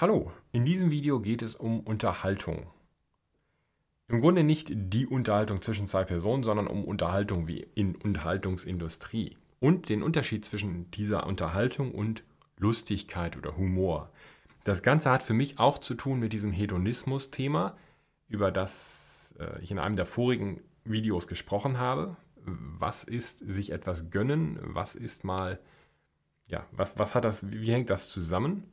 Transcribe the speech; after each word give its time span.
Hallo, 0.00 0.32
in 0.50 0.64
diesem 0.64 0.90
Video 0.90 1.20
geht 1.20 1.42
es 1.42 1.54
um 1.54 1.80
Unterhaltung. 1.80 2.68
Im 4.08 4.22
Grunde 4.22 4.44
nicht 4.44 4.70
die 4.72 5.06
Unterhaltung 5.06 5.60
zwischen 5.60 5.88
zwei 5.88 6.04
Personen, 6.04 6.42
sondern 6.42 6.68
um 6.68 6.86
Unterhaltung 6.86 7.46
wie 7.46 7.66
in 7.74 7.96
Unterhaltungsindustrie 7.96 9.36
und 9.58 9.90
den 9.90 10.02
Unterschied 10.02 10.46
zwischen 10.46 10.90
dieser 10.92 11.26
Unterhaltung 11.26 11.92
und 11.92 12.24
Lustigkeit 12.56 13.36
oder 13.36 13.58
Humor. 13.58 14.10
Das 14.64 14.82
Ganze 14.82 15.10
hat 15.10 15.22
für 15.22 15.34
mich 15.34 15.58
auch 15.58 15.76
zu 15.76 15.92
tun 15.92 16.18
mit 16.18 16.32
diesem 16.32 16.50
Hedonismus-Thema, 16.50 17.76
über 18.26 18.50
das 18.50 19.34
äh, 19.38 19.60
ich 19.60 19.70
in 19.70 19.78
einem 19.78 19.96
der 19.96 20.06
vorigen 20.06 20.62
Videos 20.82 21.26
gesprochen 21.26 21.76
habe. 21.76 22.16
Was 22.46 23.04
ist 23.04 23.40
sich 23.40 23.70
etwas 23.70 24.08
gönnen? 24.08 24.60
Was 24.62 24.94
ist 24.94 25.24
mal, 25.24 25.60
ja, 26.48 26.64
was, 26.72 26.98
was 26.98 27.14
hat 27.14 27.26
das, 27.26 27.52
wie 27.52 27.70
hängt 27.70 27.90
das 27.90 28.08
zusammen? 28.08 28.64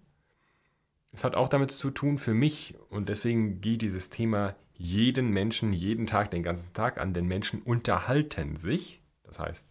Es 1.11 1.23
hat 1.23 1.35
auch 1.35 1.49
damit 1.49 1.71
zu 1.71 1.89
tun 1.89 2.17
für 2.17 2.33
mich 2.33 2.75
und 2.89 3.09
deswegen 3.09 3.61
geht 3.61 3.81
dieses 3.81 4.09
Thema 4.09 4.55
jeden 4.73 5.31
Menschen 5.31 5.73
jeden 5.73 6.05
Tag, 6.05 6.31
den 6.31 6.43
ganzen 6.43 6.73
Tag 6.73 6.99
an, 6.99 7.13
denn 7.13 7.25
Menschen 7.25 7.61
unterhalten 7.61 8.55
sich. 8.55 9.01
Das 9.23 9.39
heißt, 9.39 9.67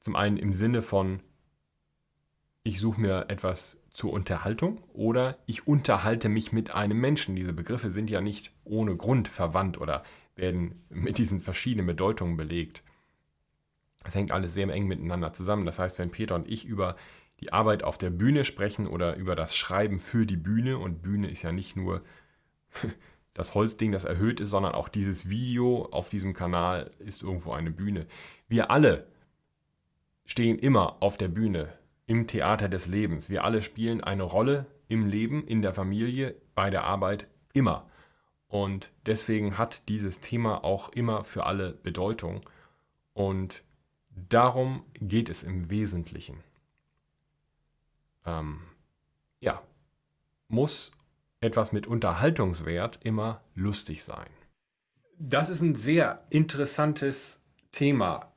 zum 0.00 0.16
einen 0.16 0.36
im 0.36 0.52
Sinne 0.52 0.82
von, 0.82 1.22
ich 2.62 2.80
suche 2.80 3.00
mir 3.00 3.26
etwas 3.28 3.78
zur 3.90 4.12
Unterhaltung 4.12 4.82
oder 4.92 5.38
ich 5.46 5.66
unterhalte 5.66 6.28
mich 6.28 6.52
mit 6.52 6.72
einem 6.72 7.00
Menschen. 7.00 7.36
Diese 7.36 7.52
Begriffe 7.52 7.90
sind 7.90 8.10
ja 8.10 8.20
nicht 8.20 8.52
ohne 8.64 8.96
Grund 8.96 9.28
verwandt 9.28 9.80
oder 9.80 10.02
werden 10.36 10.84
mit 10.88 11.18
diesen 11.18 11.40
verschiedenen 11.40 11.86
Bedeutungen 11.86 12.36
belegt. 12.36 12.82
Es 14.04 14.14
hängt 14.14 14.32
alles 14.32 14.52
sehr 14.52 14.68
eng 14.68 14.86
miteinander 14.86 15.32
zusammen. 15.32 15.64
Das 15.64 15.78
heißt, 15.78 15.98
wenn 15.98 16.10
Peter 16.10 16.34
und 16.34 16.48
ich 16.48 16.66
über 16.66 16.96
die 17.44 17.52
Arbeit 17.52 17.84
auf 17.84 17.98
der 17.98 18.08
Bühne 18.08 18.42
sprechen 18.44 18.86
oder 18.86 19.16
über 19.16 19.34
das 19.34 19.54
Schreiben 19.54 20.00
für 20.00 20.24
die 20.24 20.38
Bühne, 20.38 20.78
und 20.78 21.02
Bühne 21.02 21.30
ist 21.30 21.42
ja 21.42 21.52
nicht 21.52 21.76
nur 21.76 22.02
das 23.34 23.54
Holzding, 23.54 23.92
das 23.92 24.06
erhöht 24.06 24.40
ist, 24.40 24.48
sondern 24.48 24.72
auch 24.72 24.88
dieses 24.88 25.28
Video 25.28 25.86
auf 25.90 26.08
diesem 26.08 26.32
Kanal 26.32 26.90
ist 26.98 27.22
irgendwo 27.22 27.52
eine 27.52 27.70
Bühne. 27.70 28.06
Wir 28.48 28.70
alle 28.70 29.06
stehen 30.24 30.58
immer 30.58 31.02
auf 31.02 31.18
der 31.18 31.28
Bühne 31.28 31.74
im 32.06 32.26
Theater 32.26 32.70
des 32.70 32.86
Lebens. 32.86 33.28
Wir 33.28 33.44
alle 33.44 33.60
spielen 33.60 34.02
eine 34.02 34.22
Rolle 34.22 34.64
im 34.88 35.06
Leben, 35.06 35.46
in 35.46 35.60
der 35.60 35.74
Familie, 35.74 36.34
bei 36.54 36.70
der 36.70 36.84
Arbeit, 36.84 37.26
immer. 37.52 37.90
Und 38.48 38.90
deswegen 39.04 39.58
hat 39.58 39.86
dieses 39.90 40.20
Thema 40.20 40.64
auch 40.64 40.88
immer 40.90 41.24
für 41.24 41.44
alle 41.44 41.74
Bedeutung. 41.74 42.40
Und 43.12 43.62
darum 44.08 44.84
geht 44.94 45.28
es 45.28 45.42
im 45.42 45.68
Wesentlichen. 45.68 46.42
Ähm, 48.24 48.60
ja, 49.40 49.62
muss 50.48 50.92
etwas 51.40 51.72
mit 51.72 51.86
Unterhaltungswert 51.86 53.00
immer 53.02 53.42
lustig 53.54 54.04
sein. 54.04 54.30
Das 55.18 55.48
ist 55.48 55.60
ein 55.60 55.74
sehr 55.74 56.26
interessantes 56.30 57.40
Thema 57.72 58.32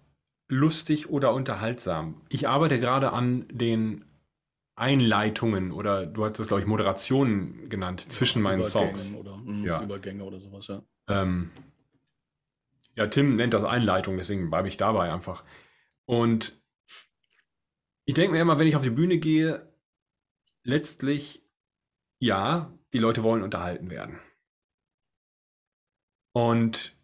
lustig 0.49 1.09
oder 1.09 1.33
unterhaltsam. 1.33 2.21
Ich 2.29 2.47
arbeite 2.47 2.79
gerade 2.79 3.13
an 3.13 3.45
den 3.51 4.05
Einleitungen 4.75 5.71
oder 5.71 6.05
du 6.05 6.23
hast 6.23 6.39
es, 6.39 6.47
glaube 6.47 6.61
ich, 6.61 6.67
Moderationen 6.67 7.67
genannt 7.69 8.03
ja, 8.03 8.09
zwischen 8.09 8.41
meinen 8.41 8.63
Songs. 8.63 9.13
Oder 9.13 9.37
mh, 9.37 9.65
ja. 9.65 9.81
Übergänge 9.81 10.23
oder 10.23 10.39
sowas, 10.39 10.67
ja. 10.67 10.83
Ähm, 11.07 11.49
ja, 12.95 13.07
Tim 13.07 13.35
nennt 13.35 13.53
das 13.53 13.63
Einleitung, 13.63 14.17
deswegen 14.17 14.49
bleibe 14.49 14.67
ich 14.67 14.77
dabei 14.77 15.11
einfach. 15.11 15.43
Und 16.05 16.61
ich 18.05 18.13
denke 18.13 18.33
mir 18.33 18.41
immer, 18.41 18.59
wenn 18.59 18.67
ich 18.67 18.75
auf 18.75 18.83
die 18.83 18.89
Bühne 18.89 19.17
gehe, 19.17 19.67
letztlich, 20.67 21.43
ja, 22.19 22.71
die 22.93 22.99
Leute 22.99 23.23
wollen 23.23 23.41
unterhalten 23.41 23.89
werden. 23.89 24.19
Und 26.33 26.95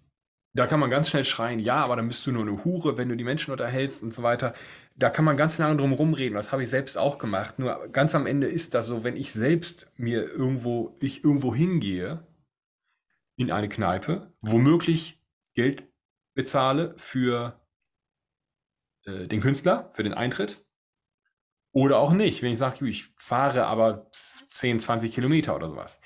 da 0.54 0.68
kann 0.68 0.80
man 0.80 0.92
ganz 0.92 1.10
schnell 1.10 1.26
schreien, 1.26 1.58
ja, 1.60 1.84
aber 1.84 1.96
dann 1.96 2.08
bist 2.08 2.28
du 2.28 2.32
nur 2.32 2.44
eine 2.44 2.64
Hure, 2.64 2.98
wenn 2.98 3.10
du 3.10 3.18
die 3.18 3.24
Menschen 3.24 3.52
unterhältst 3.52 4.04
und 4.04 4.14
so 4.14 4.22
weiter. 4.22 4.54
Da 4.96 5.10
kann 5.10 5.26
man 5.26 5.38
ganz 5.38 5.58
lange 5.58 5.78
drum 5.78 5.94
rumreden. 5.94 6.36
Das 6.36 6.52
habe 6.52 6.62
ich 6.62 6.70
selbst 6.70 6.98
auch 6.98 7.18
gemacht. 7.18 7.58
Nur 7.58 7.88
ganz 7.88 8.14
am 8.14 8.28
Ende 8.28 8.48
ist 8.48 8.76
das 8.76 8.86
so, 8.86 9.04
wenn 9.04 9.18
ich 9.18 9.32
selbst 9.32 9.92
mir 9.96 10.30
irgendwo, 10.30 10.96
ich 11.00 11.24
irgendwo 11.24 11.56
hingehe 11.56 12.28
in 13.36 13.52
eine 13.52 13.70
Kneipe, 13.70 14.32
womöglich 14.42 15.20
Geld 15.56 15.92
bezahle 16.36 16.94
für 16.98 17.60
äh, 19.06 19.28
den 19.28 19.42
Künstler, 19.42 19.90
für 19.94 20.04
den 20.04 20.14
Eintritt. 20.14 20.64
Oder 21.74 21.98
auch 21.98 22.14
nicht, 22.14 22.44
wenn 22.44 22.52
ich 22.52 22.60
sage, 22.60 22.88
ich 22.88 23.10
fahre 23.18 23.66
aber 23.66 24.10
10, 24.12 24.80
20 24.80 25.14
Kilometer 25.14 25.56
oder 25.56 25.70
sowas. 25.70 26.00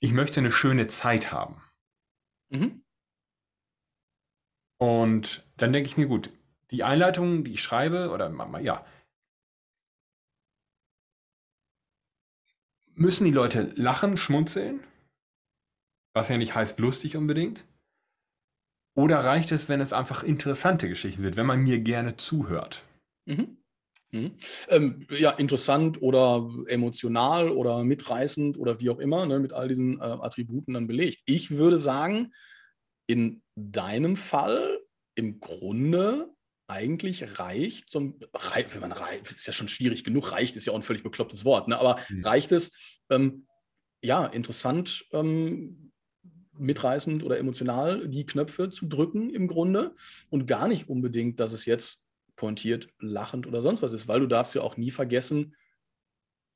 Ich 0.00 0.12
möchte 0.12 0.40
eine 0.40 0.50
schöne 0.50 0.88
Zeit 0.88 1.32
haben. 1.32 1.62
Mhm. 2.50 2.84
Und 4.78 5.48
dann 5.56 5.72
denke 5.72 5.88
ich 5.88 5.96
mir, 5.96 6.06
gut, 6.06 6.30
die 6.72 6.82
Einleitung, 6.82 7.44
die 7.44 7.52
ich 7.52 7.62
schreibe, 7.62 8.10
oder 8.10 8.30
ja, 8.60 8.84
müssen 12.94 13.24
die 13.24 13.30
Leute 13.30 13.72
lachen, 13.76 14.16
schmunzeln, 14.16 14.84
was 16.12 16.28
ja 16.28 16.36
nicht 16.36 16.56
heißt 16.56 16.80
lustig 16.80 17.16
unbedingt. 17.16 17.64
Oder 18.96 19.24
reicht 19.24 19.52
es, 19.52 19.68
wenn 19.68 19.80
es 19.80 19.92
einfach 19.92 20.22
interessante 20.22 20.88
Geschichten 20.88 21.22
sind, 21.22 21.36
wenn 21.36 21.46
man 21.46 21.62
mir 21.62 21.80
gerne 21.80 22.16
zuhört? 22.16 22.84
Mhm. 23.26 23.63
Mhm. 24.14 24.36
Ähm, 24.68 25.06
ja, 25.10 25.32
interessant 25.32 26.00
oder 26.00 26.48
emotional 26.68 27.50
oder 27.50 27.82
mitreißend 27.82 28.56
oder 28.56 28.78
wie 28.78 28.90
auch 28.90 29.00
immer, 29.00 29.26
ne, 29.26 29.40
mit 29.40 29.52
all 29.52 29.66
diesen 29.66 29.98
äh, 29.98 30.04
Attributen 30.04 30.74
dann 30.74 30.86
belegt. 30.86 31.22
Ich 31.26 31.50
würde 31.50 31.78
sagen, 31.78 32.32
in 33.08 33.42
deinem 33.56 34.14
Fall 34.14 34.78
im 35.16 35.40
Grunde 35.40 36.28
eigentlich 36.68 37.38
reicht, 37.40 37.90
so 37.90 38.00
ein, 38.00 38.20
wenn 38.72 38.80
man 38.80 38.92
reicht, 38.92 39.30
ist 39.32 39.46
ja 39.46 39.52
schon 39.52 39.68
schwierig 39.68 40.04
genug, 40.04 40.30
reicht 40.30 40.56
ist 40.56 40.64
ja 40.64 40.72
auch 40.72 40.76
ein 40.76 40.82
völlig 40.82 41.02
beklopptes 41.02 41.44
Wort, 41.44 41.68
ne? 41.68 41.78
aber 41.78 42.00
mhm. 42.08 42.24
reicht 42.24 42.52
es, 42.52 42.72
ähm, 43.10 43.46
ja, 44.02 44.26
interessant, 44.26 45.06
ähm, 45.12 45.92
mitreißend 46.56 47.24
oder 47.24 47.38
emotional 47.38 48.08
die 48.08 48.26
Knöpfe 48.26 48.70
zu 48.70 48.86
drücken 48.86 49.30
im 49.30 49.48
Grunde 49.48 49.94
und 50.30 50.46
gar 50.46 50.68
nicht 50.68 50.88
unbedingt, 50.88 51.40
dass 51.40 51.52
es 51.52 51.66
jetzt 51.66 52.03
pointiert, 52.36 52.88
lachend 52.98 53.46
oder 53.46 53.62
sonst 53.62 53.82
was 53.82 53.92
ist, 53.92 54.08
weil 54.08 54.20
du 54.20 54.26
darfst 54.26 54.54
ja 54.54 54.62
auch 54.62 54.76
nie 54.76 54.90
vergessen, 54.90 55.54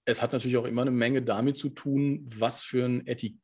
es 0.04 0.22
hat 0.22 0.32
natürlich 0.32 0.56
auch 0.56 0.66
immer 0.66 0.82
eine 0.82 0.90
Menge 0.90 1.22
damit 1.22 1.56
zu 1.56 1.68
tun, 1.68 2.24
was 2.26 2.62
für 2.62 2.84
ein 2.84 3.06
Etikett 3.06 3.38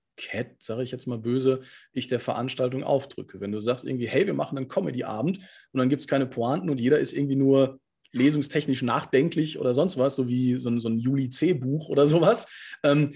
sage 0.62 0.83
ich 0.83 0.91
jetzt 0.91 1.06
mal 1.06 1.19
böse, 1.19 1.61
ich 1.93 2.09
der 2.09 2.21
Veranstaltung 2.21 2.84
aufdrücke. 2.84 3.41
Wenn 3.41 3.53
du 3.53 3.61
sagst 3.61 3.84
irgendwie, 3.84 4.09
hey, 4.09 4.27
wir 4.27 4.34
machen 4.34 4.56
einen 4.56 4.69
Comedy-Abend 4.69 5.39
und 5.39 5.78
dann 5.78 5.89
gibt 5.89 6.00
es 6.00 6.09
keine 6.09 6.27
Pointen 6.27 6.71
und 6.71 6.81
jeder 6.81 6.99
ist 6.99 7.12
irgendwie 7.12 7.37
nur 7.37 7.81
lesungstechnisch 8.12 8.83
nachdenklich 8.83 9.59
oder 9.59 9.75
sonst 9.75 9.99
was, 9.99 10.16
so 10.16 10.28
wie 10.28 10.56
so 10.56 10.71
ein, 10.71 10.81
so 10.81 10.89
ein 10.89 10.99
Juli-C-Buch 10.99 11.89
oder 11.89 12.06
sowas, 12.06 12.47
ähm, 12.83 13.15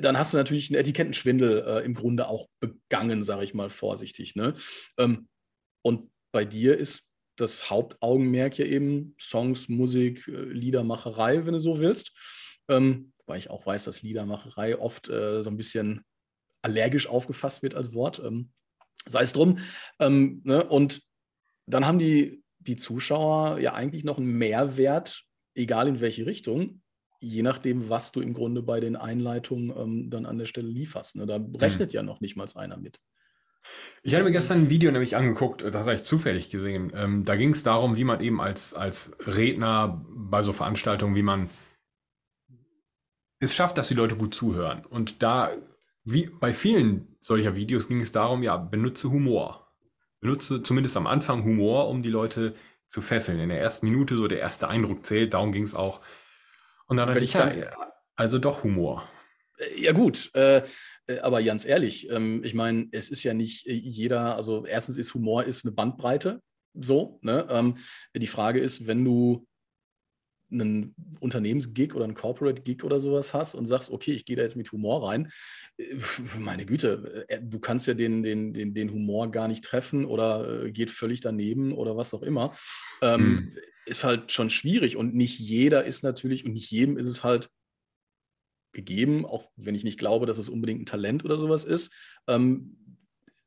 dann 0.00 0.18
hast 0.18 0.34
du 0.34 0.36
natürlich 0.36 0.70
einen 0.70 0.78
Etikettenschwindel 0.80 1.64
äh, 1.66 1.84
im 1.84 1.94
Grunde 1.94 2.28
auch 2.28 2.46
begangen, 2.60 3.22
sage 3.22 3.44
ich 3.44 3.54
mal 3.54 3.70
vorsichtig. 3.70 4.36
Ne? 4.36 4.54
Ähm, 4.98 5.28
und 5.82 6.10
bei 6.30 6.44
dir 6.44 6.76
ist 6.76 7.07
das 7.40 7.70
Hauptaugenmerk 7.70 8.58
ja 8.58 8.66
eben 8.66 9.14
Songs, 9.18 9.68
Musik, 9.68 10.26
äh, 10.28 10.32
Liedermacherei, 10.32 11.44
wenn 11.46 11.54
du 11.54 11.60
so 11.60 11.78
willst. 11.78 12.12
Ähm, 12.68 13.12
weil 13.26 13.38
ich 13.38 13.50
auch 13.50 13.66
weiß, 13.66 13.84
dass 13.84 14.02
Liedermacherei 14.02 14.78
oft 14.78 15.08
äh, 15.08 15.42
so 15.42 15.50
ein 15.50 15.56
bisschen 15.56 16.04
allergisch 16.62 17.06
aufgefasst 17.06 17.62
wird 17.62 17.74
als 17.74 17.94
Wort. 17.94 18.20
Ähm, 18.24 18.50
sei 19.06 19.22
es 19.22 19.32
drum. 19.32 19.58
Ähm, 20.00 20.42
ne? 20.44 20.64
Und 20.64 21.02
dann 21.66 21.86
haben 21.86 21.98
die, 21.98 22.42
die 22.58 22.76
Zuschauer 22.76 23.58
ja 23.58 23.74
eigentlich 23.74 24.04
noch 24.04 24.18
einen 24.18 24.32
Mehrwert, 24.32 25.24
egal 25.54 25.88
in 25.88 26.00
welche 26.00 26.26
Richtung, 26.26 26.82
je 27.20 27.42
nachdem, 27.42 27.88
was 27.88 28.12
du 28.12 28.20
im 28.20 28.32
Grunde 28.32 28.62
bei 28.62 28.80
den 28.80 28.96
Einleitungen 28.96 29.76
ähm, 29.76 30.10
dann 30.10 30.26
an 30.26 30.38
der 30.38 30.46
Stelle 30.46 30.68
lieferst. 30.68 31.16
Ne? 31.16 31.26
Da 31.26 31.40
rechnet 31.54 31.90
mhm. 31.92 31.94
ja 31.94 32.02
noch 32.02 32.20
nicht 32.20 32.36
mal 32.36 32.46
einer 32.54 32.76
mit. 32.76 32.98
Ich 34.02 34.14
hatte 34.14 34.24
mir 34.24 34.32
gestern 34.32 34.58
ein 34.58 34.70
Video 34.70 34.90
nämlich 34.90 35.16
angeguckt, 35.16 35.62
das 35.62 35.86
habe 35.86 35.94
ich 35.94 36.04
zufällig 36.04 36.50
gesehen. 36.50 36.92
Ähm, 36.94 37.24
da 37.24 37.36
ging 37.36 37.50
es 37.50 37.62
darum, 37.62 37.96
wie 37.96 38.04
man 38.04 38.20
eben 38.20 38.40
als, 38.40 38.74
als 38.74 39.12
Redner 39.26 40.04
bei 40.08 40.42
so 40.42 40.52
Veranstaltungen, 40.52 41.14
wie 41.14 41.22
man 41.22 41.50
es 43.40 43.54
schafft, 43.54 43.78
dass 43.78 43.88
die 43.88 43.94
Leute 43.94 44.16
gut 44.16 44.34
zuhören. 44.34 44.84
Und 44.84 45.22
da 45.22 45.52
wie 46.10 46.26
bei 46.26 46.54
vielen 46.54 47.16
solcher 47.20 47.54
Videos 47.54 47.88
ging 47.88 48.00
es 48.00 48.12
darum, 48.12 48.42
ja, 48.42 48.56
benutze 48.56 49.10
Humor. 49.10 49.70
Benutze 50.20 50.62
zumindest 50.62 50.96
am 50.96 51.06
Anfang 51.06 51.44
Humor, 51.44 51.88
um 51.88 52.02
die 52.02 52.08
Leute 52.08 52.54
zu 52.86 53.02
fesseln. 53.02 53.38
In 53.38 53.50
der 53.50 53.60
ersten 53.60 53.86
Minute 53.86 54.16
so 54.16 54.26
der 54.26 54.40
erste 54.40 54.68
Eindruck 54.68 55.04
zählt, 55.04 55.34
darum 55.34 55.52
ging 55.52 55.64
es 55.64 55.74
auch. 55.74 56.00
Und 56.86 56.96
dann 56.96 57.08
dachte 57.08 57.22
ich, 57.22 57.34
ja, 57.34 57.46
also 58.16 58.38
doch 58.38 58.64
Humor. 58.64 59.06
Äh, 59.58 59.82
ja 59.82 59.92
gut, 59.92 60.30
äh, 60.34 60.58
äh, 60.58 60.62
aber 61.22 61.42
ganz 61.42 61.64
ehrlich, 61.64 62.10
ähm, 62.10 62.42
ich 62.44 62.54
meine, 62.54 62.88
es 62.92 63.08
ist 63.08 63.22
ja 63.22 63.34
nicht 63.34 63.66
äh, 63.66 63.72
jeder, 63.72 64.36
also 64.36 64.66
erstens 64.66 64.98
ist 64.98 65.14
Humor 65.14 65.44
ist 65.44 65.64
eine 65.64 65.72
Bandbreite, 65.72 66.42
so. 66.74 67.18
Ne? 67.22 67.46
Ähm, 67.50 67.76
die 68.14 68.26
Frage 68.26 68.60
ist, 68.60 68.86
wenn 68.86 69.04
du 69.04 69.46
einen 70.50 70.94
Unternehmensgig 71.20 71.94
oder 71.94 72.04
einen 72.04 72.14
Corporate-Gig 72.14 72.82
oder 72.82 73.00
sowas 73.00 73.34
hast 73.34 73.54
und 73.54 73.66
sagst, 73.66 73.90
okay, 73.90 74.12
ich 74.12 74.24
gehe 74.24 74.36
da 74.36 74.42
jetzt 74.42 74.56
mit 74.56 74.72
Humor 74.72 75.08
rein, 75.08 75.30
äh, 75.78 75.84
meine 76.38 76.66
Güte, 76.66 77.24
äh, 77.28 77.40
du 77.42 77.58
kannst 77.58 77.86
ja 77.86 77.94
den, 77.94 78.22
den, 78.22 78.52
den, 78.52 78.74
den 78.74 78.92
Humor 78.92 79.30
gar 79.30 79.48
nicht 79.48 79.64
treffen 79.64 80.04
oder 80.04 80.64
äh, 80.64 80.72
geht 80.72 80.90
völlig 80.90 81.20
daneben 81.20 81.72
oder 81.72 81.96
was 81.96 82.14
auch 82.14 82.22
immer. 82.22 82.54
Hm. 83.02 83.52
Ist 83.86 84.04
halt 84.04 84.32
schon 84.32 84.50
schwierig 84.50 84.96
und 84.96 85.14
nicht 85.14 85.38
jeder 85.38 85.84
ist 85.84 86.02
natürlich 86.02 86.44
und 86.44 86.52
nicht 86.52 86.70
jedem 86.70 86.98
ist 86.98 87.06
es 87.06 87.24
halt 87.24 87.48
gegeben, 88.72 89.24
auch 89.24 89.50
wenn 89.56 89.74
ich 89.74 89.84
nicht 89.84 89.98
glaube, 89.98 90.26
dass 90.26 90.38
es 90.38 90.48
unbedingt 90.48 90.82
ein 90.82 90.86
Talent 90.86 91.24
oder 91.24 91.38
sowas 91.38 91.64
ist, 91.64 91.92
ähm, 92.26 92.76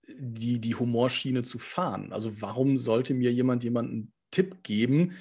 die, 0.08 0.60
die 0.60 0.76
Humorschiene 0.76 1.44
zu 1.44 1.60
fahren. 1.60 2.12
Also 2.12 2.42
warum 2.42 2.78
sollte 2.78 3.14
mir 3.14 3.32
jemand 3.32 3.64
jemanden 3.64 4.14
Tipp 4.32 4.64
geben, 4.64 5.14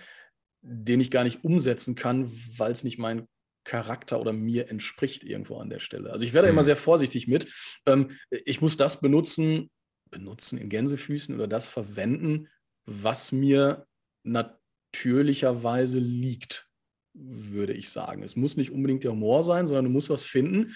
den 0.62 1.00
ich 1.00 1.10
gar 1.10 1.24
nicht 1.24 1.44
umsetzen 1.44 1.94
kann, 1.94 2.30
weil 2.56 2.72
es 2.72 2.84
nicht 2.84 2.98
mein 2.98 3.26
Charakter 3.64 4.20
oder 4.20 4.32
mir 4.32 4.68
entspricht 4.70 5.22
irgendwo 5.22 5.58
an 5.58 5.70
der 5.70 5.80
Stelle. 5.80 6.10
Also 6.12 6.24
ich 6.24 6.32
werde 6.32 6.48
mhm. 6.48 6.54
immer 6.54 6.64
sehr 6.64 6.76
vorsichtig 6.76 7.28
mit. 7.28 7.52
Ähm, 7.86 8.12
ich 8.30 8.60
muss 8.60 8.76
das 8.76 9.00
benutzen, 9.00 9.70
benutzen 10.10 10.58
in 10.58 10.68
Gänsefüßen 10.68 11.34
oder 11.34 11.46
das 11.46 11.68
verwenden, 11.68 12.48
was 12.86 13.32
mir 13.32 13.86
natürlicherweise 14.22 15.98
liegt, 15.98 16.69
würde 17.14 17.72
ich 17.72 17.90
sagen. 17.90 18.22
Es 18.22 18.36
muss 18.36 18.56
nicht 18.56 18.70
unbedingt 18.70 19.04
der 19.04 19.12
Humor 19.12 19.42
sein, 19.44 19.66
sondern 19.66 19.86
du 19.86 19.90
musst 19.90 20.10
was 20.10 20.26
finden 20.26 20.74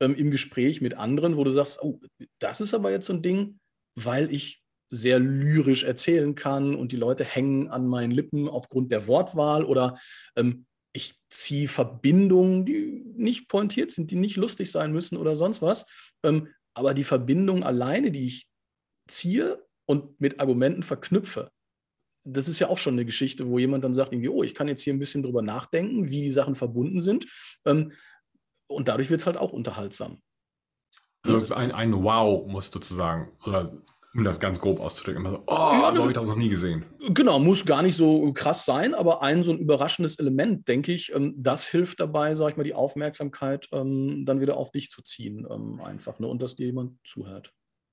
ähm, 0.00 0.14
im 0.14 0.30
Gespräch 0.30 0.80
mit 0.80 0.94
anderen, 0.94 1.36
wo 1.36 1.44
du 1.44 1.50
sagst, 1.50 1.82
oh, 1.82 2.00
das 2.38 2.60
ist 2.60 2.74
aber 2.74 2.90
jetzt 2.90 3.06
so 3.06 3.12
ein 3.12 3.22
Ding, 3.22 3.58
weil 3.94 4.32
ich 4.32 4.62
sehr 4.88 5.18
lyrisch 5.18 5.84
erzählen 5.84 6.34
kann 6.34 6.74
und 6.74 6.92
die 6.92 6.96
Leute 6.96 7.24
hängen 7.24 7.68
an 7.68 7.86
meinen 7.86 8.10
Lippen 8.10 8.48
aufgrund 8.48 8.90
der 8.90 9.06
Wortwahl 9.06 9.64
oder 9.64 9.98
ähm, 10.36 10.66
ich 10.92 11.14
ziehe 11.30 11.68
Verbindungen, 11.68 12.66
die 12.66 13.02
nicht 13.16 13.48
pointiert 13.48 13.90
sind, 13.90 14.10
die 14.10 14.16
nicht 14.16 14.36
lustig 14.36 14.70
sein 14.70 14.92
müssen 14.92 15.16
oder 15.16 15.34
sonst 15.34 15.62
was. 15.62 15.86
Ähm, 16.22 16.48
aber 16.74 16.92
die 16.92 17.04
Verbindung 17.04 17.62
alleine, 17.62 18.10
die 18.10 18.26
ich 18.26 18.48
ziehe 19.08 19.64
und 19.86 20.20
mit 20.20 20.40
Argumenten 20.40 20.82
verknüpfe, 20.82 21.50
das 22.24 22.48
ist 22.48 22.58
ja 22.58 22.68
auch 22.68 22.78
schon 22.78 22.94
eine 22.94 23.04
Geschichte, 23.04 23.48
wo 23.48 23.58
jemand 23.58 23.84
dann 23.84 23.94
sagt, 23.94 24.12
irgendwie, 24.12 24.28
oh, 24.28 24.42
ich 24.42 24.54
kann 24.54 24.68
jetzt 24.68 24.82
hier 24.82 24.92
ein 24.92 24.98
bisschen 24.98 25.22
drüber 25.22 25.42
nachdenken, 25.42 26.08
wie 26.08 26.22
die 26.22 26.30
Sachen 26.30 26.54
verbunden 26.54 27.00
sind. 27.00 27.26
Ähm, 27.64 27.92
und 28.66 28.88
dadurch 28.88 29.10
wird 29.10 29.20
es 29.20 29.26
halt 29.26 29.36
auch 29.36 29.52
unterhaltsam. 29.52 30.22
Also 31.24 31.54
ein, 31.54 31.72
ein 31.72 32.02
Wow 32.02 32.46
muss 32.48 32.70
sozusagen, 32.70 33.30
oder 33.46 33.72
um 34.14 34.24
das 34.24 34.40
ganz 34.40 34.58
grob 34.58 34.80
auszudrücken, 34.80 35.24
immer 35.24 35.36
so, 35.36 35.42
oh, 35.46 35.70
ja, 35.72 35.92
so 35.94 36.00
habe 36.02 36.10
ich 36.10 36.14
das 36.14 36.26
noch 36.26 36.36
nie 36.36 36.48
gesehen. 36.48 36.84
Genau, 37.08 37.38
muss 37.38 37.64
gar 37.64 37.82
nicht 37.82 37.96
so 37.96 38.32
krass 38.32 38.64
sein, 38.64 38.94
aber 38.94 39.22
ein 39.22 39.42
so 39.42 39.52
ein 39.52 39.58
überraschendes 39.58 40.18
Element, 40.18 40.68
denke 40.68 40.92
ich, 40.92 41.14
ähm, 41.14 41.34
das 41.36 41.66
hilft 41.66 42.00
dabei, 42.00 42.34
sag 42.34 42.50
ich 42.50 42.56
mal, 42.56 42.64
die 42.64 42.74
Aufmerksamkeit 42.74 43.68
ähm, 43.72 44.24
dann 44.26 44.40
wieder 44.40 44.56
auf 44.56 44.70
dich 44.70 44.90
zu 44.90 45.02
ziehen, 45.02 45.46
ähm, 45.50 45.80
einfach, 45.80 46.18
ne? 46.18 46.26
und 46.26 46.42
dass 46.42 46.56
dir 46.56 46.66
jemand 46.66 46.98
zuhört. 47.04 47.52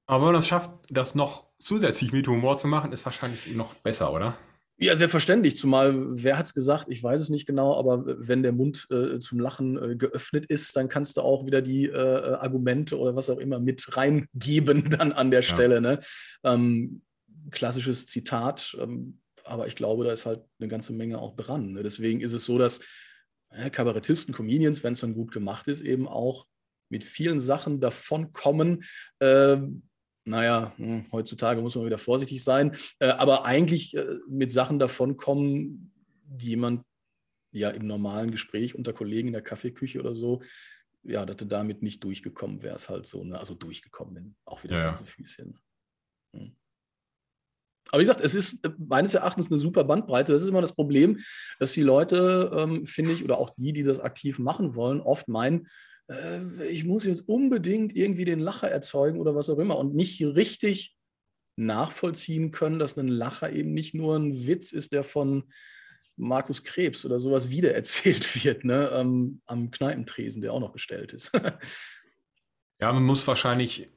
Aber 0.10 0.22
wenn 0.22 0.34
man 0.34 0.42
das 0.42 0.48
schafft, 0.48 0.72
das 0.90 1.14
noch 1.14 1.46
zusätzlich 1.60 2.12
mit 2.12 2.28
Humor 2.28 2.58
zu 2.58 2.68
machen, 2.68 2.92
ist 2.92 3.06
wahrscheinlich 3.06 3.46
noch 3.54 3.76
besser, 3.76 4.12
oder? 4.12 4.36
Ja, 4.80 4.96
selbstverständlich. 4.96 5.56
Zumal, 5.56 5.94
wer 6.24 6.40
hat 6.40 6.48
es 6.48 6.56
gesagt? 6.56 6.88
Ich 6.90 7.04
weiß 7.04 7.22
es 7.22 7.30
nicht 7.30 7.46
genau, 7.46 7.78
aber 7.78 8.06
wenn 8.08 8.42
der 8.42 8.52
Mund 8.52 8.88
äh, 8.90 9.20
zum 9.20 9.40
Lachen 9.40 9.78
äh, 9.78 9.96
geöffnet 9.96 10.48
ist, 10.48 10.76
dann 10.76 10.90
kannst 10.90 11.18
du 11.18 11.22
auch 11.22 11.46
wieder 11.46 11.62
die 11.62 11.86
äh, 11.86 11.94
Argumente 11.96 12.98
oder 12.98 13.16
was 13.16 13.30
auch 13.30 13.38
immer 13.38 13.60
mit 13.60 13.96
reingeben 13.96 14.90
dann 14.90 15.12
an 15.12 15.30
der 15.30 15.42
ja. 15.42 15.48
Stelle. 15.48 15.80
Ne? 15.80 16.00
Ähm, 16.44 17.04
klassisches 17.52 18.08
Zitat, 18.08 18.76
ähm, 18.82 19.20
aber 19.44 19.68
ich 19.68 19.76
glaube, 19.76 20.06
da 20.06 20.12
ist 20.12 20.26
halt 20.26 20.42
eine 20.60 20.70
ganze 20.70 20.92
Menge 20.92 21.20
auch 21.20 21.36
dran. 21.36 21.74
Ne? 21.74 21.84
Deswegen 21.84 22.22
ist 22.22 22.34
es 22.34 22.46
so, 22.46 22.58
dass 22.58 22.80
Kabarettisten, 23.72 24.34
Comedians, 24.34 24.84
wenn 24.84 24.94
es 24.94 25.02
dann 25.02 25.14
gut 25.14 25.32
gemacht 25.32 25.68
ist, 25.68 25.82
eben 25.82 26.08
auch 26.08 26.48
mit 26.90 27.04
vielen 27.04 27.40
Sachen 27.40 27.80
davonkommen, 27.80 28.84
ähm, 29.20 29.84
naja, 30.26 30.74
hm, 30.78 31.06
heutzutage 31.12 31.62
muss 31.62 31.76
man 31.76 31.86
wieder 31.86 31.98
vorsichtig 31.98 32.44
sein, 32.44 32.76
äh, 33.00 33.08
aber 33.08 33.46
eigentlich 33.46 33.96
äh, 33.96 34.06
mit 34.28 34.52
Sachen 34.52 34.80
davonkommen, 34.80 35.92
die 36.26 36.50
jemand 36.50 36.84
ja 37.52 37.70
im 37.70 37.88
normalen 37.88 38.32
Gespräch 38.32 38.76
unter 38.76 38.94
Kollegen 38.94 39.30
in 39.30 39.34
der 39.34 39.42
Kaffeeküche 39.42 40.00
oder 40.00 40.16
so, 40.16 40.42
ja, 41.04 41.26
dass 41.26 41.38
du 41.38 41.46
damit 41.46 41.82
nicht 41.82 42.04
durchgekommen 42.04 42.62
wärst, 42.62 42.90
halt 42.90 43.06
so, 43.06 43.24
ne? 43.24 43.40
also 43.40 43.56
durchgekommen 43.56 44.14
bin, 44.14 44.36
auch 44.46 44.64
wieder 44.64 44.78
ja, 44.78 44.86
ganze 44.88 45.06
Füßchen. 45.06 45.58
Hm. 46.36 46.56
Aber 47.92 48.00
wie 48.00 48.04
gesagt, 48.04 48.22
es 48.22 48.36
ist 48.36 48.64
äh, 48.64 48.70
meines 48.78 49.16
Erachtens 49.16 49.50
eine 49.50 49.58
super 49.58 49.84
Bandbreite. 49.84 50.32
Das 50.32 50.44
ist 50.44 50.50
immer 50.50 50.62
das 50.62 50.76
Problem, 50.76 51.20
dass 51.60 51.72
die 51.72 51.82
Leute, 51.82 52.52
ähm, 52.56 52.86
finde 52.86 53.12
ich, 53.12 53.24
oder 53.24 53.38
auch 53.38 53.50
die, 53.52 53.74
die 53.74 53.84
das 53.84 54.00
aktiv 54.00 54.40
machen 54.40 54.76
wollen, 54.76 55.02
oft 55.02 55.28
meinen, 55.28 55.68
äh, 56.10 56.68
ich 56.70 56.86
muss 56.86 57.06
jetzt 57.06 57.28
unbedingt 57.28 57.96
irgendwie 57.96 58.26
den 58.26 58.40
Lacher 58.40 58.70
erzeugen 58.70 59.20
oder 59.20 59.36
was 59.36 59.50
auch 59.50 59.60
immer 59.60 59.78
und 59.78 59.96
nicht 59.96 60.22
richtig 60.22 60.96
nachvollziehen 61.56 62.52
können, 62.52 62.80
dass 62.80 62.98
ein 62.98 63.08
Lacher 63.08 63.52
eben 63.52 63.74
nicht 63.74 63.94
nur 63.94 64.16
ein 64.16 64.48
Witz 64.48 64.72
ist, 64.72 64.94
der 64.94 65.04
von 65.04 65.44
Markus 66.16 66.64
Krebs 66.64 67.06
oder 67.06 67.20
sowas 67.20 67.50
wiedererzählt 67.50 68.36
wird, 68.44 68.66
ne? 68.66 68.90
Ähm, 68.94 69.42
am 69.46 69.72
Kneipentresen, 69.72 70.42
der 70.42 70.54
auch 70.54 70.60
noch 70.60 70.72
bestellt 70.72 71.14
ist. 71.14 71.32
ja, 72.80 72.92
man 72.94 73.04
muss 73.04 73.28
wahrscheinlich 73.28 73.90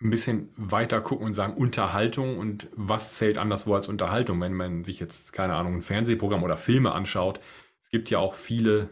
ein 0.00 0.10
bisschen 0.10 0.48
weiter 0.56 1.00
gucken 1.00 1.26
und 1.26 1.34
sagen 1.34 1.54
Unterhaltung 1.54 2.38
und 2.38 2.68
was 2.72 3.16
zählt 3.16 3.38
anderswo 3.38 3.74
als 3.74 3.86
Unterhaltung, 3.86 4.40
wenn 4.40 4.52
man 4.52 4.84
sich 4.84 4.98
jetzt, 4.98 5.32
keine 5.32 5.54
Ahnung, 5.54 5.76
ein 5.76 5.82
Fernsehprogramm 5.82 6.42
oder 6.42 6.56
Filme 6.56 6.92
anschaut. 6.92 7.40
Es 7.80 7.88
gibt 7.88 8.10
ja 8.10 8.18
auch 8.18 8.34
viele 8.34 8.88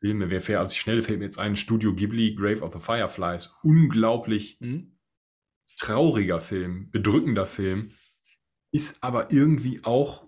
Filme, 0.00 0.30
wer 0.30 0.40
fair, 0.40 0.60
also 0.60 0.74
schnell 0.74 1.02
fällt 1.02 1.18
mir 1.18 1.24
jetzt 1.24 1.38
ein, 1.38 1.56
Studio 1.56 1.94
Ghibli, 1.94 2.34
Grave 2.34 2.62
of 2.62 2.72
the 2.72 2.80
Fireflies, 2.80 3.54
unglaublich 3.62 4.58
mhm. 4.60 4.98
trauriger 5.78 6.40
Film, 6.40 6.90
bedrückender 6.90 7.46
Film, 7.46 7.92
ist 8.72 9.02
aber 9.02 9.32
irgendwie 9.32 9.80
auch 9.84 10.26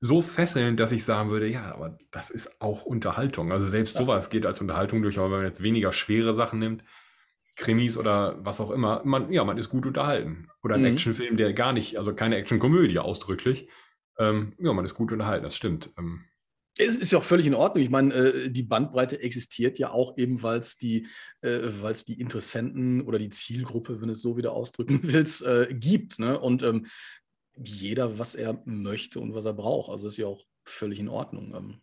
so 0.00 0.22
fesselnd, 0.22 0.78
dass 0.78 0.92
ich 0.92 1.04
sagen 1.04 1.30
würde, 1.30 1.48
ja, 1.48 1.74
aber 1.74 1.98
das 2.10 2.30
ist 2.30 2.60
auch 2.60 2.84
Unterhaltung. 2.84 3.52
Also 3.52 3.66
selbst 3.68 3.98
ja. 3.98 4.04
sowas 4.04 4.30
geht 4.30 4.46
als 4.46 4.60
Unterhaltung 4.60 5.02
durch, 5.02 5.18
aber 5.18 5.30
wenn 5.30 5.38
man 5.38 5.46
jetzt 5.46 5.62
weniger 5.62 5.92
schwere 5.92 6.34
Sachen 6.34 6.58
nimmt, 6.58 6.84
Krimis 7.56 7.96
oder 7.96 8.38
was 8.44 8.60
auch 8.60 8.70
immer, 8.70 9.02
man, 9.04 9.32
ja, 9.32 9.44
man 9.44 9.58
ist 9.58 9.68
gut 9.68 9.86
unterhalten. 9.86 10.48
Oder 10.62 10.76
ein 10.76 10.82
mhm. 10.82 10.88
Actionfilm, 10.88 11.36
der 11.36 11.52
gar 11.52 11.72
nicht, 11.72 11.98
also 11.98 12.14
keine 12.14 12.36
Actionkomödie 12.36 13.00
ausdrücklich, 13.00 13.68
ähm, 14.18 14.54
ja, 14.58 14.72
man 14.72 14.84
ist 14.84 14.94
gut 14.94 15.12
unterhalten, 15.12 15.44
das 15.44 15.56
stimmt. 15.56 15.92
Ähm, 15.98 16.24
es 16.78 16.96
ist 16.96 17.10
ja 17.10 17.18
auch 17.18 17.24
völlig 17.24 17.46
in 17.46 17.54
Ordnung. 17.54 17.82
Ich 17.82 17.90
meine, 17.90 18.14
äh, 18.14 18.50
die 18.50 18.62
Bandbreite 18.62 19.20
existiert 19.20 19.78
ja 19.78 19.90
auch 19.90 20.16
eben, 20.16 20.42
weil 20.42 20.60
es 20.60 20.78
die, 20.78 21.06
äh, 21.40 21.60
die 22.06 22.20
Interessenten 22.20 23.02
oder 23.02 23.18
die 23.18 23.30
Zielgruppe, 23.30 24.00
wenn 24.00 24.08
es 24.08 24.22
so 24.22 24.36
wieder 24.36 24.52
ausdrücken 24.52 25.00
willst, 25.02 25.42
äh, 25.42 25.68
gibt. 25.70 26.18
Ne? 26.18 26.38
Und 26.38 26.62
ähm, 26.62 26.86
jeder, 27.56 28.18
was 28.18 28.34
er 28.34 28.62
möchte 28.64 29.20
und 29.20 29.34
was 29.34 29.44
er 29.44 29.54
braucht. 29.54 29.90
Also 29.90 30.06
ist 30.06 30.16
ja 30.16 30.26
auch 30.26 30.44
völlig 30.64 31.00
in 31.00 31.08
Ordnung. 31.08 31.54
Ähm. 31.54 31.80